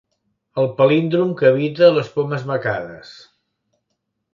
[0.61, 3.17] El palíndrom que habita les pomes macades.